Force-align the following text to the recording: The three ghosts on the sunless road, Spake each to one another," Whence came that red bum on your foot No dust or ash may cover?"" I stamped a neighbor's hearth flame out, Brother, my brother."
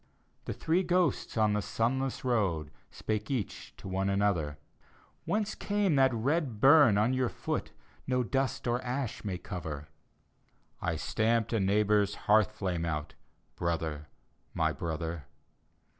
The 0.45 0.53
three 0.53 0.81
ghosts 0.81 1.37
on 1.37 1.53
the 1.53 1.61
sunless 1.61 2.25
road, 2.25 2.71
Spake 2.89 3.29
each 3.29 3.75
to 3.77 3.87
one 3.87 4.09
another," 4.09 4.57
Whence 5.25 5.53
came 5.53 5.95
that 5.95 6.11
red 6.11 6.59
bum 6.59 6.97
on 6.97 7.13
your 7.13 7.29
foot 7.29 7.71
No 8.07 8.23
dust 8.23 8.67
or 8.67 8.81
ash 8.81 9.23
may 9.23 9.37
cover?"" 9.37 9.89
I 10.81 10.95
stamped 10.95 11.53
a 11.53 11.59
neighbor's 11.59 12.15
hearth 12.25 12.51
flame 12.53 12.83
out, 12.83 13.13
Brother, 13.57 14.07
my 14.55 14.71
brother." 14.71 15.25